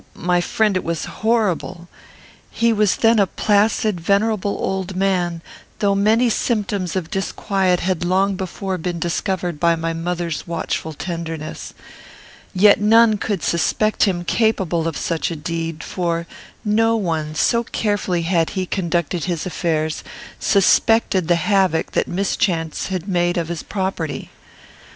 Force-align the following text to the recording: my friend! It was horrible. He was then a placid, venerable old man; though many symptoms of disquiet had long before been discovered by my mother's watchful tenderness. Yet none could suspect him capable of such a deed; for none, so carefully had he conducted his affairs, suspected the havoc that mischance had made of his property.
my 0.15 0.41
friend! 0.41 0.75
It 0.75 0.83
was 0.83 1.05
horrible. 1.05 1.87
He 2.49 2.73
was 2.73 2.95
then 2.95 3.19
a 3.19 3.27
placid, 3.27 3.99
venerable 4.01 4.57
old 4.59 4.95
man; 4.95 5.43
though 5.77 5.93
many 5.93 6.27
symptoms 6.27 6.95
of 6.95 7.11
disquiet 7.11 7.81
had 7.81 8.03
long 8.03 8.35
before 8.35 8.79
been 8.79 8.97
discovered 8.97 9.59
by 9.59 9.75
my 9.75 9.93
mother's 9.93 10.47
watchful 10.47 10.93
tenderness. 10.93 11.75
Yet 12.51 12.81
none 12.81 13.19
could 13.19 13.43
suspect 13.43 14.05
him 14.05 14.23
capable 14.23 14.87
of 14.87 14.97
such 14.97 15.29
a 15.29 15.35
deed; 15.35 15.83
for 15.83 16.25
none, 16.65 17.35
so 17.35 17.63
carefully 17.63 18.23
had 18.23 18.49
he 18.57 18.65
conducted 18.65 19.25
his 19.25 19.45
affairs, 19.45 20.03
suspected 20.39 21.27
the 21.27 21.35
havoc 21.35 21.91
that 21.91 22.07
mischance 22.07 22.87
had 22.87 23.07
made 23.07 23.37
of 23.37 23.49
his 23.49 23.61
property. 23.61 24.31